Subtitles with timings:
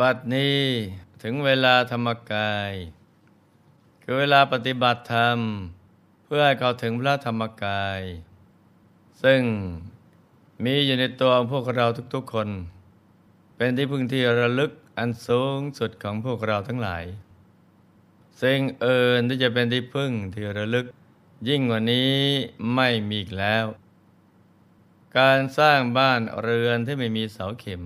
[0.00, 0.62] บัดนี้
[1.22, 2.72] ถึงเวลาธรรมกาย
[4.02, 5.38] คือเวลาปฏิบัติธรรม
[6.24, 8.00] เพื่อให้เข้าถึงพระธรรมกาย
[9.22, 9.42] ซึ่ง
[10.64, 12.48] มีอยู่ในตัวพวกเราทุกๆคน
[13.56, 17.04] เป็นที่พึ่งที่ระลึกอันสูงสุดของพวกเราทั้งหลาย
[18.42, 20.86] สิ่งเอินที่จะเป็นที่พึ่งที่ระลึก
[21.48, 22.14] ยิ่งกว่านี้
[22.74, 23.66] ไม่มีอีกแล้ว
[25.18, 27.84] การสร้างบ้านเรือนที่ไม่มีเสาเข็ม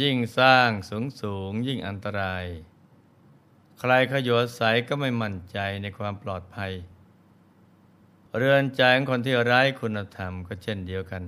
[0.00, 2.44] ยิ่งสร้างสูงสูงยิ่งอันตราย
[3.78, 6.72] ใครขยโยใสก็ไม่มั่นใจในความปลอดภัย
[8.36, 11.22] เรือนใจของคนที่ไร้คุณธรรมก็เช่นเดียวกัน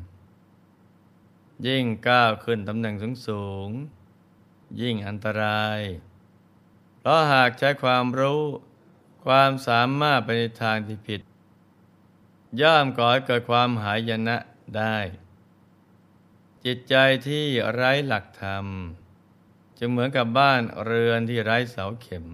[1.67, 3.69] ยิ่งก้าวขึ้นตำแหน่งสูงสูง
[4.81, 5.81] ยิ่งอันตราย
[6.99, 8.43] เพราะหากใช้ความรู้
[9.25, 11.21] ความสามารถไปในทางที่ผิด
[12.61, 14.37] ย่อมก่อให้เกิดความหายนะ
[14.77, 14.97] ได้
[16.65, 16.95] จิตใจ
[17.29, 18.67] ที่ไร้หลักธรรม
[19.79, 22.27] จะเหมือนกับบ้านเรือนที่ไร้เสาเข็ม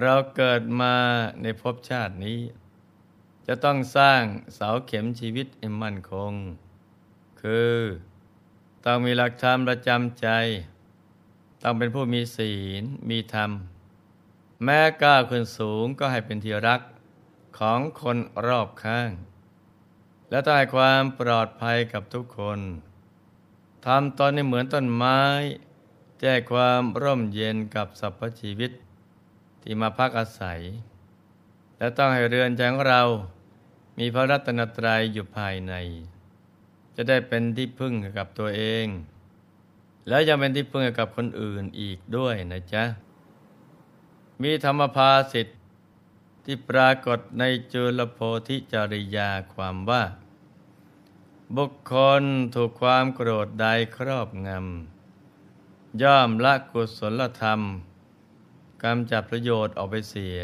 [0.00, 0.94] เราเกิดมา
[1.42, 2.40] ในภพชาตินี้
[3.46, 4.22] จะต้องสร้าง
[4.54, 6.32] เสาเข็มชีวิตให้มั่นคง
[7.42, 7.76] คือ
[8.84, 10.28] ต้องมีหลักธรรมประจำใจ
[11.62, 13.50] ต้องเป็นผู้มีศีลมีธรรม
[14.64, 16.80] แม้ก้าวขึ้นสูงก็ให้เป็นที่รัก
[17.58, 19.10] ของคนรอบข้าง
[20.30, 22.60] และต้องให้ความปลอดภัยกับทุกคน
[23.90, 25.20] ทำตอนนี้เหมือนต้นไม้
[26.20, 28.70] แจ้ความร่มเย็นกับสรรพชีวิต
[29.62, 30.60] ที่มาพักอาศัย
[31.78, 33.02] และต้องให้เรือนใจของเรา
[33.98, 35.74] มีพระรัตนตรัยอยู่ภายใน
[36.94, 38.86] จะได้เป็นที่พึ่งกับตัวเอง
[40.08, 42.84] แล้วยังเป็นที่พึ่งกับคนอื่นอีกด้วยนะจ๊ะ
[44.42, 45.58] มีธรรมภาสิทธิ์
[46.44, 48.18] ที่ปรากฏในจุลโพ
[48.48, 50.02] ธิจริยาความว่า
[51.54, 52.22] บุคคล
[52.54, 57.60] ถูกความโกรธใดครอบงำ ย่อมละกุศลธรรม
[58.82, 60.38] กำจัดประโยชน์ออกไปเสีย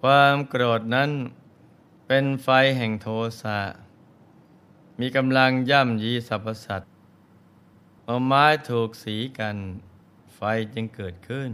[0.00, 1.10] ความโกรธนั้น
[2.06, 3.08] เป็นไฟแห่งโท
[3.42, 3.60] สะ
[5.00, 6.90] มีกำลังย่ำยีสรรพสัตว์
[8.04, 9.56] พอไม้ถูกสีกัน
[10.36, 10.40] ไฟ
[10.74, 11.52] จึงเกิดขึ้น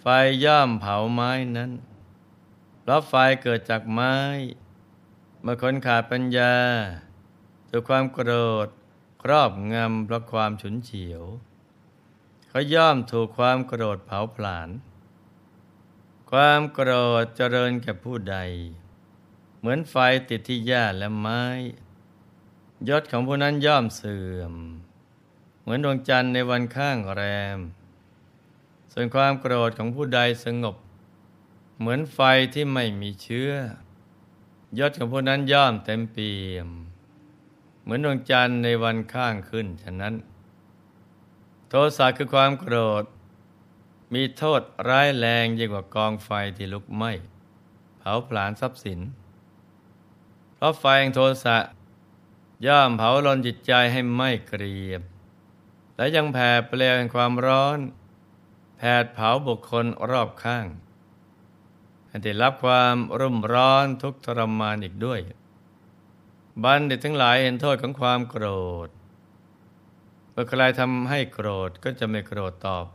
[0.00, 0.06] ไฟ
[0.44, 1.70] ย่อมเผาไม้นั้น
[2.80, 4.14] เพราะไฟเกิดจากไม้
[5.42, 6.54] เมื่อคนขาดปัญญา
[7.68, 8.32] ถูกความโกร
[8.66, 8.68] ธ
[9.22, 11.22] ครอบงำเพราะความฉุนเฉียว
[12.48, 14.68] เขาย่อมถูกความโกรธเผาผลาญ
[16.30, 16.90] ความโกร
[17.22, 18.36] ธเจริญแก่ผู้ใด
[19.58, 19.94] เหมือนไฟ
[20.28, 21.42] ติดที่หญ้าและไม้
[22.88, 24.54] ยศของผู้นั้นย่อมเสื่อม
[25.60, 27.22] เหมือนดวงจันทร์ในวันข้างแร
[27.56, 27.58] ม
[28.92, 30.76] ส่วนความโกรธของผู้ใดสงบ
[31.78, 32.20] เหมือนไฟ
[32.54, 33.50] ที่ไม่มีเชื้อ
[34.78, 36.68] ยศของผู้นั้นย่อมเต็มเปี่ยม
[37.82, 40.14] เหมือนดวงจันทร์ในวันข้างขึ้นฉะนั้น
[41.68, 43.04] โทสะคือความโกรธ
[44.14, 47.12] มีโทษร้ายแรงยิ่งกว่ากองไฟที่ลุกไหม้
[47.98, 49.00] เผาผลาญทรัพย์สิน
[50.54, 51.56] เพราะไฟแห่งโทสะ
[52.66, 55.02] ย่อมเผาลนจิตใจให้ไม่เกรียบ
[55.96, 57.78] และยังแผ่เปลวแห่งความร้อน
[58.76, 60.66] แผดเผาบุคคลรอบข้าง
[62.24, 65.20] ได้รับความรุ่มร้อนทุกทรมานอีกด้วย
[66.64, 68.46] บัณฑิตทั้งหลายเห็นโทษของความโกร
[68.86, 68.88] ธ
[70.30, 72.86] เมื่อใครทำให้โกรธก็จะไม่โกรธตอบ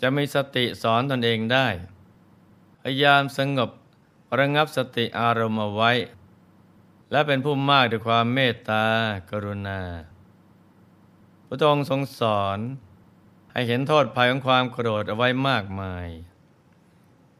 [0.00, 1.66] จะมีสติสอนตนเองได้
[2.82, 3.70] พยายามสงบ
[4.38, 5.92] ระงับสติอารมณ์เอาไว้
[7.10, 8.84] และเป็นผู้มากด้วยความเมตตา
[9.30, 9.80] กรุณา
[11.46, 12.58] พระองค์ทรงสอน
[13.52, 16.06] ให้เห็นโทษภัยของความโกรธเอาไว้มากมาย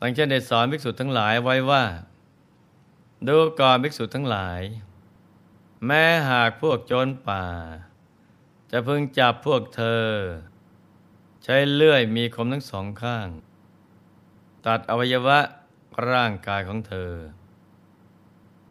[0.01, 1.85] หลังเช่นได้สอนภิกษุทั้งหลายไว้ว่า
[3.29, 4.61] ดูก่อนภิกษุทั้งหลาย
[5.87, 7.45] แม้หากพวกโจรป่า
[8.71, 10.07] จะพึงจับพวกเธอ
[11.45, 13.29] ใช้เลื่อยมีคมทั้งสองข้าง
[14.67, 15.39] ตัดอวัยวะ
[16.11, 17.13] ร่างกายของเธอ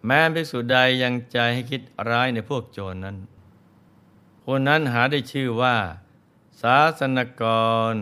[0.06, 3.18] แม้ภิกษุใดยังใจให้คิดร้ายในพวกโจรนั้น
[4.46, 5.76] คนนั้นหาได้ชื่อว่า
[6.62, 7.44] ศาสนก
[7.92, 7.94] ร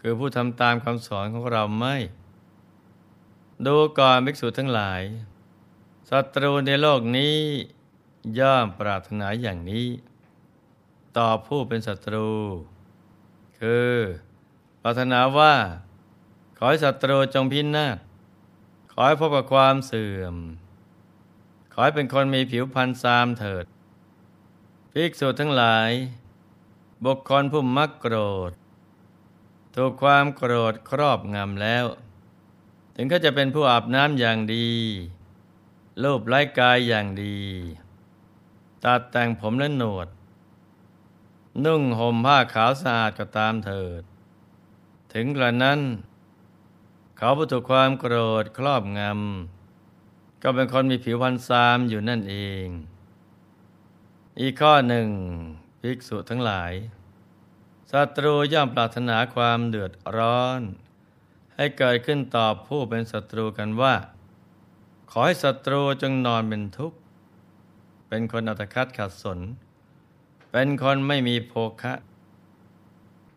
[0.00, 1.96] คือผู้ทำตามคำสอนของเราไม่
[3.66, 5.02] ดูก่อนภิกษุทั้งหลาย
[6.10, 7.36] ศัตรูในโลกนี้
[8.38, 9.86] ย่อมปรารถนาอย่างนี้
[11.16, 12.30] ต่อผู้เป็นศัตรู
[13.58, 13.94] คือ
[14.82, 15.54] ปรารถนาว่า
[16.58, 17.98] ขอให้ศัตรูจงพินาศ
[18.92, 20.36] ขอให้พบกับความเสื่อม
[21.72, 23.64] ขอให้เป็นคนมีผิวพรรณซามเถิด
[24.92, 25.90] ภิกษุทั้งหลาย
[27.04, 28.16] บุคคลผู้มักโกร
[28.50, 28.52] ธ
[29.74, 31.86] ถูกความโกรธครอบงำแล้ว
[33.02, 34.68] ถึงก็จะเป็นผู้อาบน้ำอย่างดี
[36.02, 37.38] รูปไร้กายอย่างดี
[38.84, 40.08] ตัดแต่งผมและหนวด
[41.64, 44.02] นุ่งห่มผ้าขาวสะอาดก็ตามเถิด
[45.14, 45.80] ถึงกระนั้น
[47.16, 52.66] เขาประถูกความโกรธครอบงำ ก็เป็นคนมีผิวพรรณซามอยู่นั่นเอง
[54.40, 55.08] อีกข้อหนึ่ง
[55.80, 56.72] ภิกษุทั้งหลาย
[57.90, 60.62] ศัตรูย่อมปรารถนาความเดือดร้อน
[61.62, 63.94] ให้เกิดขึ้นตอบผู้เป็นศัตรูกันว่า
[65.10, 66.98] ขอให้ศัตรูจงนอนเป็นทุกข์
[68.08, 69.38] เป็นคนอัตคัดขัดสน
[70.52, 71.52] เป็นคนไม่มีโภ
[71.82, 71.94] คะ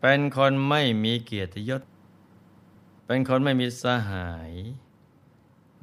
[0.00, 1.82] เป็นคนไม่มีเกียรติยศ
[3.06, 4.52] เป็นคนไม่มีสหาย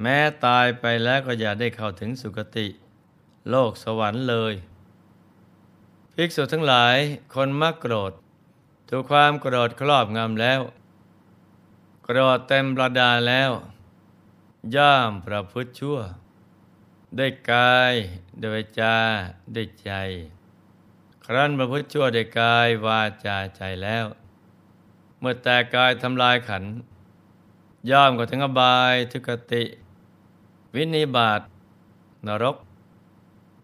[0.01, 2.67] แม้ตายไปแล้วก็อย่าได้เข้าถึงสุคติ
[3.49, 4.53] โลกสวรรค์เลย
[6.13, 6.97] ภิกษุทั้งหลาย
[7.33, 8.11] คนมักโกรธ
[8.89, 10.61] ถูกความโกรธครอบงำแล้ว
[12.13, 13.51] โกรธเต็มประดาแล้ว
[14.75, 15.99] ย่อมประพฤติชั่ว
[17.17, 17.93] ได้กาย
[18.43, 18.97] ด้วยจา
[19.55, 19.91] ด้วยใจ
[21.25, 24.05] ครั้นประพฤติชั่วได้กายวาจาใจแล้ว
[25.19, 26.63] เมื่อแต่กายทำลายขัน
[27.89, 29.63] ย่อมก็ถึงอบายทุกติ
[30.75, 31.41] วินิบาต
[32.27, 32.57] นรก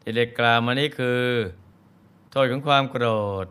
[0.02, 1.24] ที่ได้กล่าวมานี้คือ
[2.32, 3.06] โทษของความโกร
[3.46, 3.48] ธ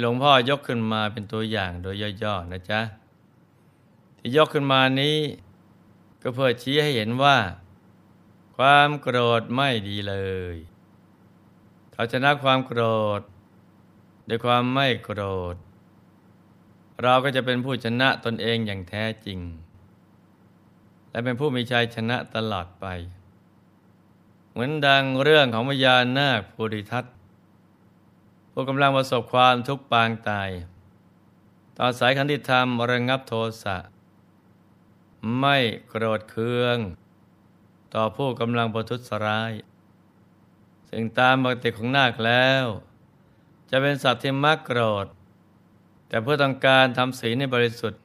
[0.00, 2.82] หลวงพ่อยกขึ้นมาเป็นตัวอย่างโดยย่อๆนะจ๊ะ
[4.18, 5.18] ที่ยกขึ้นมานี้
[6.22, 7.38] ก็เพื่อชี้ให้เห็นว่า
[8.56, 10.16] ความโกรธไม่ดีเล
[10.54, 10.56] ย
[11.92, 12.82] เราชนะความโกร
[13.18, 13.20] ธ
[14.28, 15.22] ด้วยความไม่โกร
[15.54, 15.56] ธ
[17.02, 19.40] เราก็จะเป็นผู้ชนะตนเองอย่างแท้จริง
[21.10, 22.86] และเป็นผู้มีชัยชนะตลอดไป
[24.50, 27.04] เหมือนดังเรื่องของพญานาคภูริทัต
[28.52, 30.50] ผู้กำลังประสบความทุกข์ปางตาย
[31.78, 33.76] ต่อสายขันติธรรมระงับโทสะ
[35.38, 35.56] ไม่
[35.88, 36.78] โกรธเคือง
[37.94, 39.52] ต่อผู้กำลังประทุษร้าย
[40.88, 42.64] ซึ่งตามปกติของนาคแล้ว
[43.70, 45.06] จะเป็นสัตว์ที่มักโกรธ
[46.08, 48.00] แต่เพื่อต้องการทำศีลในบริสุทธิ์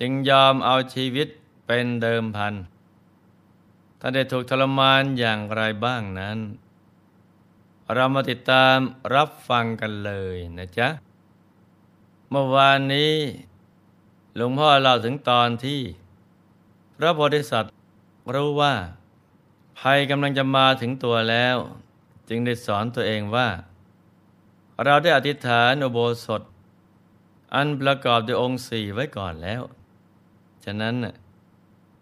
[0.00, 1.28] จึงยอมเอาชีวิต
[1.66, 2.54] เป็นเดิมพัน
[4.00, 6.38] ท่านได้ถูกทรมานอย่างไรบ้างนั้น
[7.92, 8.76] เรามาติดตาม
[9.14, 10.88] รับฟังกันเลยนะจ๊ะ
[12.30, 13.14] เมื่อวานนี้
[14.36, 15.80] หลวงพ่อเล่าถึงตอนที่
[16.96, 17.72] พระโพธิสัตว์
[18.34, 18.74] รู้ว่า
[19.78, 21.56] ภัยกำลังจะมาถึงตัวแล้ว
[22.28, 23.48] จึงได้สอนตัวเองว่า
[24.84, 26.42] เราได้อธิษฐานอุโบสถ
[27.54, 29.62] อันประกอบด้วยองค์สี่ไว้ก่อนแล้ว
[30.64, 30.94] ฉะนั้น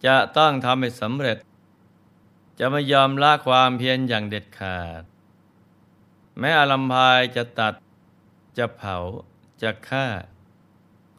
[0.06, 1.38] จะต้องทำให้สำเร็จ
[2.58, 5.02] จะไม่ยอมละความเพียรอย่างเด็ดขาด
[6.38, 7.74] แม้อาลัมพายจะตัด
[8.58, 8.96] จะเผา
[9.62, 10.06] จะฆ่า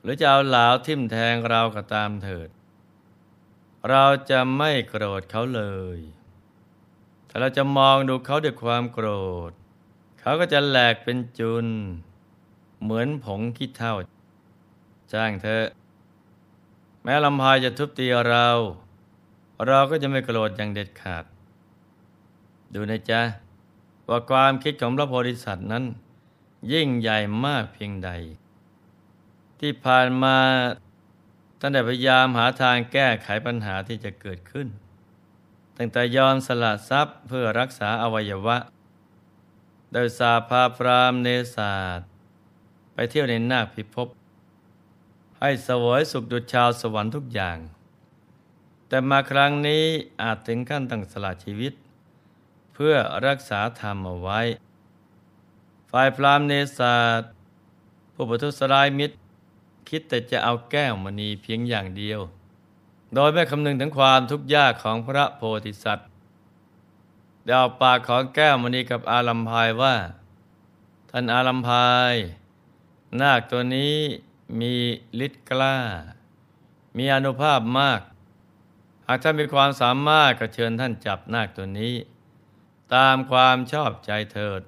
[0.02, 2.50] หรือจะเอาเหลาทิ่มแทงเราก็ตามเถิด
[3.90, 5.64] เราจะไม่โกรธเขาเล
[5.98, 6.00] ย
[7.30, 9.08] ถ้าเราจะมองดูเขาด้วยความโกร
[9.50, 9.52] ธ
[10.20, 11.66] เขาก็จะแหลกเป็นจุน
[12.82, 13.96] เหมือนผงขี้เท่า
[15.14, 15.64] จ้างเธอ
[17.04, 18.48] แม้ลำพายจะทุบตีเรา
[19.68, 21.26] เราก็จะไม่โกรธอย่างเด็ดขาด
[22.74, 23.22] ดูนะจ๊ะ
[24.10, 25.84] ว่าความคิดของพระโพธิสัตว์นั้น
[26.72, 28.10] ยิ่งใหญ่มากเพียงใด
[29.60, 30.38] ที่ผ่านมา
[31.66, 34.68] ท่านได้พยายามหาทางแก้ไขปัญหาที่จะเกิดขึ้น
[35.78, 38.58] ตั้งแต่ยอมสละทรัพย์เพื่อรักษาอวัยวะ
[39.94, 42.00] โดยสาพาพรามเนศาส
[42.94, 44.08] ไปเที่ยวในนาคพิภพ
[45.40, 47.58] ให้สวยสุขดุจชาวสวรรค์ทุกอย่าง
[48.88, 49.84] แต่มาครั้งนี้
[50.22, 51.74] อาจถึงขั้นตั้งสละชีวิต
[52.74, 52.96] เพื่อ
[53.28, 54.40] รักษาธรรมเอาไว้
[55.92, 57.22] ฝ่ายพรามเนศาส
[58.14, 59.16] ผู้ประทุษร้ายมิตร
[59.90, 62.20] คิดแต่จะเอาแก้วมณีเพียงอย่างเดียว
[63.14, 66.10] โดยไม่คำนึงถึงความทุกข์ยากของพระโพธิสัตว์
[67.46, 69.96] เดาปากของแก้วมณีกับอาลัมพายว่า
[71.10, 72.16] ท่านอาลัมพาย
[73.22, 73.98] นาคตัวนี้
[74.60, 74.74] มี
[75.26, 75.78] ฤทธิ์กล้า
[76.98, 78.02] มีอนุภาพมาก
[79.08, 81.96] หากท่านมีความสามารถก็เชิญท่านจับนาคตัวนี้
[82.96, 84.62] ตามความชอบใจเถิด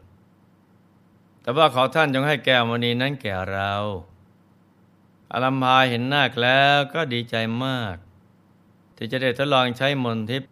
[1.42, 3.74] แต่ว่าขอท่านจงให้แก้วมณีนั้นแก่เรา
[5.32, 7.96] อลัมพาเห็นนาคแล้วก็ดีใจมาก
[8.96, 10.52] ที่จะได้ทดลองใช้มนทิพย์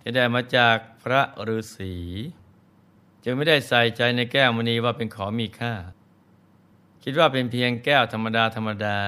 [0.00, 1.94] ที่ได้มาจากพระฤาษี
[3.24, 5.74] จึงไม่ได้ใส่ใจในแก้วมณีว่าเป็นของมีค่า
[7.02, 9.00] คิดว่าเป็นเพียงแก้วธรรมดาธรรมดา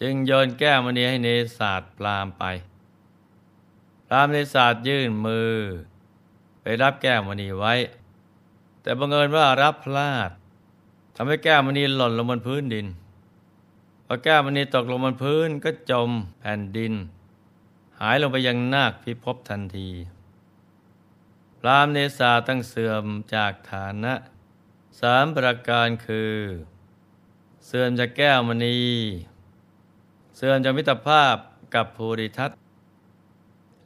[0.00, 1.28] จึงโยนแก้วมณีให้เน
[1.58, 2.44] ศาสตร์ปรามไป
[4.06, 5.54] พรามเนศาสตร์ยื่นมือ
[6.62, 7.74] ไปรับแก้วมณีไว้
[8.82, 10.30] แต่บังเอิญว่ารับพลาด
[11.16, 12.86] ทำให้แก้วมณีหล่นลงบนพื้นดิน
[14.12, 16.92] อแก้วมณีตกลงบนพื้นก็จมแผ่นดิน
[18.00, 19.90] หายลงไปยังนาคพิภพทันที
[21.58, 24.14] พรามเนสาตั้งเสื่อมจากฐานะ
[25.00, 26.36] สามประการคือ
[27.66, 28.80] เสื่อมจากแก้วมณี
[30.36, 31.36] เสื่อมจากมิตรภาพ
[31.74, 32.50] กับภูริทัต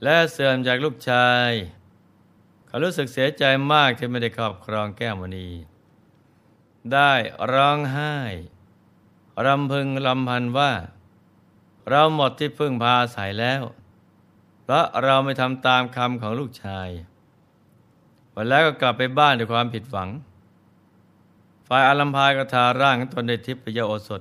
[0.03, 1.51] และเสื่อมจากลูกชาย
[2.67, 5.49] เขารู้สึกเสียใจมากที่ไม่ได้ครอบครองแก้วมณี
[6.93, 7.13] ได้
[7.53, 8.17] ร้องไห้
[9.47, 10.73] รำพึงลำพันว่า
[11.91, 13.63] เราหมดที่พึ่งพาอาศัยแล้ว
[14.63, 16.89] เพราะเราไม่ทำตามคำของลูกชาย
[18.35, 20.09] วันแล้วก็กลับไปบ้านด้วยความผิดหวัง
[21.69, 24.21] ฝ่ายอารัมพายก็ทาร่างตนในทิพยโอสถ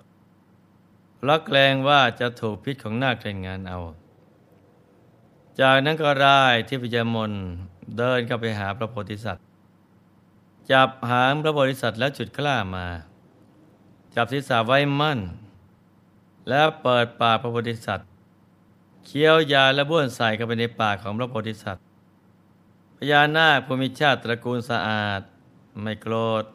[1.17, 3.79] เพราะเกรงว่าจะถูกพิษของนาคเล่นงานเอา
[5.59, 7.31] จากนั้นก็ร่ายทิพยมน
[7.97, 9.43] เดินเข้าไปหาพระโพธิสัตว์
[10.71, 12.85] จับหางพระโพธิสัตว์แล้วจุดกล้ามา
[14.15, 15.19] จับศีรษะไว้มั่น
[16.49, 18.09] แล้วเปิดปากพระโพธิสัตว์
[19.05, 21.83] เคี้ยวยาและบ้วนใส่เข้าไปในปากของพระโพธิสัตว์
[22.97, 25.21] พญานาคภูมิชาติตระกูลสะอาด
[25.81, 26.45] ไม่โกรธ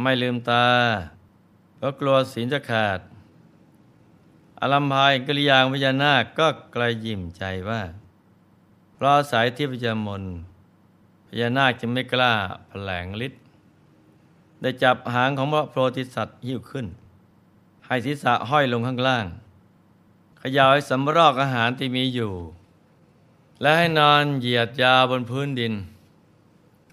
[0.00, 0.66] ไม่ลืมตา
[1.76, 3.00] เพราะกลัวศีลจะขาด
[4.60, 7.82] อารัมพายกิริยางพญานาคก็กระยิ้มใจว่า
[8.94, 10.24] เพราะสายที่พญามน
[11.28, 12.32] พญานาคจะไม่กล้า
[12.68, 13.42] แผลงฤทธิ์
[14.62, 16.86] ได้จับหางของพระโพธิสัตว์หิ้วขึ้น
[17.86, 19.26] ให้ศีรษะห้อยลงข้างล่าง
[20.42, 22.32] ขยายสำรอกอาหารที่มีอยู่
[23.60, 25.72] และให้นอนเหยียดยาวบนพื้นดิน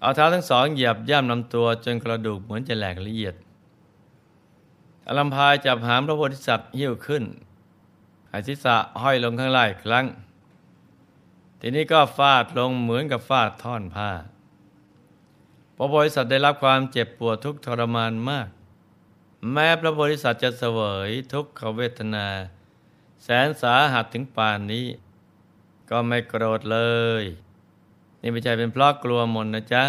[0.00, 3.34] เอาเท้าทั้งสองเหยียบย่ำลำตัวจนกระดูกเหมือนจะแหลกละเอียด
[5.06, 7.24] อลัมพายจับหางพระโพธิสัตว์หิ้วขึ้น
[8.28, 10.06] ให้ศีรษะห้อยลงข้างล่างครั้ง
[11.60, 14.10] ทีนี้ก็ฟาดลงเหมือนกับฟาดท่อนผ้า
[15.76, 18.48] พระโพธิสัตว์ได้รับความเจ็บปวดทุกทรมานมาก
[19.52, 22.26] แม้พระโพธิสัตว์จะเสวยทุกขเวทนา
[23.24, 24.86] แสนสาหัสถึงป่านนี้
[25.90, 26.78] ก็ไม่โกรธเล
[27.22, 27.24] ย
[28.20, 29.84] นี่ไม่ใช่เป็นเพราะกลัวมนนะจ๊ะ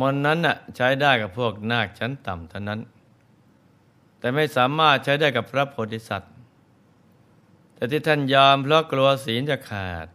[0.00, 2.80] มนนั้นน่ะใช้ได้กับพวกนาคชั้นต่ำเท่านั้น
[4.18, 6.32] แต่ไม่สามารถใช้ได้กับพระโพธิสัตว์
[7.74, 10.06] แต่ที่ท่านยอมเพราะกลัวศีลจะขาด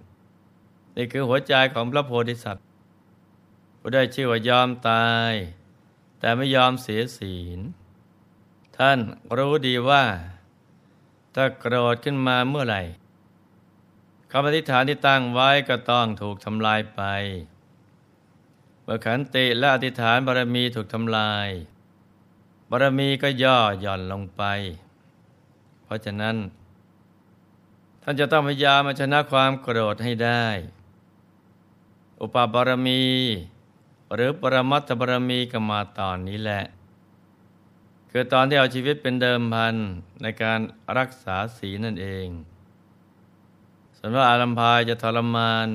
[0.95, 2.65] นี่คือหัวใจของพระโพธิสัตว์
[3.93, 5.33] ได้ชื่อว่ายอมตาย
[6.19, 7.59] แต่ไม่ยอมเสียศีล
[8.77, 8.99] ท่าน
[9.37, 10.03] รู้ดีว่า
[11.35, 12.81] ถ้าโกรธขึ้นมาเมื่อไหร่
[14.31, 17.01] คำอธิษฐานที่ตั้งไว้ก็ต้องถูกทำลายไป
[18.83, 21.47] เมื่อขันติและอธิษฐานบารมีถูกทำลาย
[22.69, 24.43] บารมีก็ย่อหย่อนลงไป
[25.83, 26.35] เพราะฉะนั้น
[28.03, 30.45] ท่านจะต้องพยายามชนะความโกรธให้ได้
[32.21, 33.03] อุปบารมี
[34.13, 36.63] หรือปรมัตถบารมีก็มาตอนนี้แหละ
[38.11, 39.75] คือตอนที่เอาชีวิตเป็นเดิมพัน
[40.21, 40.59] ในการ
[40.97, 42.27] รักษาศีนั่นเอง
[43.97, 45.67] ส่วนว่าอารัมพายจะทรมาน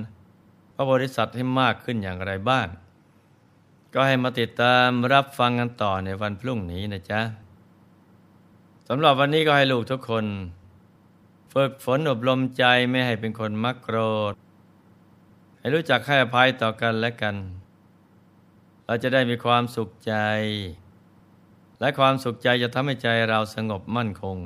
[0.75, 2.67] พระโพธิสัตว์ให้มากขึ้นอย่างไรบ้าง
[3.95, 7.21] ก็ให้มาติดตามรับฟังกันต่อในวันพรุ่งนี้นะจ๊ะ
[8.89, 10.25] สำหรับวันนี้ก็ให้ลูกทุกคน
[11.53, 13.99] ฝึกฝนอบรมใจไม่ให้เป็นคนมักโกร
[14.33, 14.35] ธ
[15.59, 17.37] ให้รู้จักให้อภัยต่อกันและกัน
[18.87, 20.15] เราจะได้มีความสุขใจ
[21.81, 24.39] และความสุขใจจะทำให้ใจเราสงบมั่นคง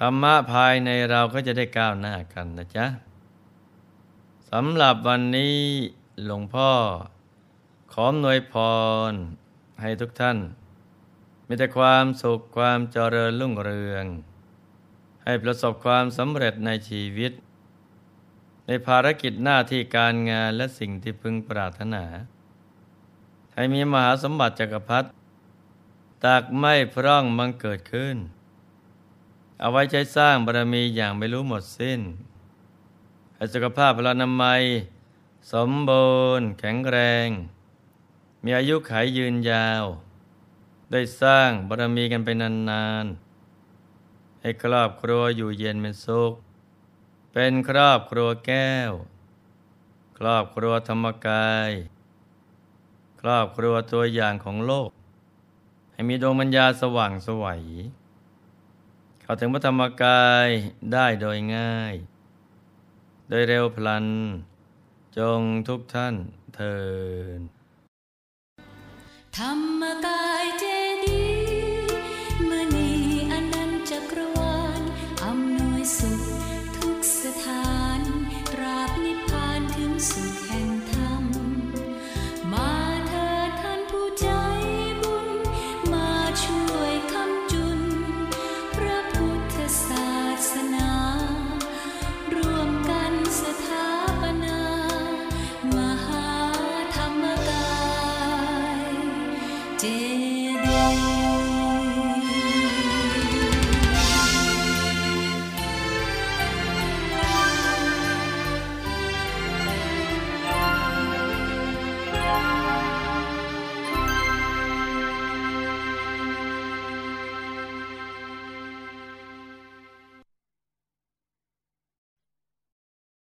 [0.00, 2.86] ธรรมะภายในเราก็จะได้ก้าวหน้ากันนะจ๊ะ
[4.50, 5.58] สำหรับวันนี้
[6.24, 6.70] หลวงพ่อ
[7.92, 8.54] ขอหน่วยพ
[9.10, 9.12] ร
[9.82, 10.38] ให้ทุกท่าน
[11.46, 14.04] มีแต่ความสุขความเจริญรุ่งเรือง
[15.24, 17.32] ให้ประสบความสำเร็จในชีวิต
[18.66, 22.04] ในภารกิจหน้าที่การงานและสิ่งที่พึงปรารถนา
[23.56, 25.08] ให้มีมหาสมบัติจักรพรรดิ
[26.24, 28.16] ตากไม่พร่องมังเกิดขึ้น
[29.60, 32.00] เอาไว้ใช้สร้างบารมีอย่างไม่รู้หมดสิ้น
[33.34, 34.62] ให้สุขภาพพลานามัย
[35.52, 37.28] สมบูรณ์แข็งแรง
[38.44, 39.84] มีอายุขัยยืนยาว
[40.92, 42.28] ได้สร้างบารมีกันไป
[42.70, 46.32] นานๆ ให้ครอบครัวอยู่เย็นเป็นสุข
[47.32, 48.92] เป็นครอบครัวแก้ว
[50.18, 51.70] ครอบครัวธรรมกาย
[53.20, 54.90] ครอบครัวตัวอย่างของโลก
[55.92, 57.62] ให้มีดวงปัญญาสว่างสวัย
[59.22, 60.48] เข้าถึงพระธรรมกาย
[60.92, 61.94] ได้โดยง่าย
[63.28, 64.06] โดยเร็วพลัน
[65.18, 66.14] จงทุกท่าน
[66.54, 66.76] เทิ
[67.38, 67.40] น
[69.36, 70.26] ธรรมกา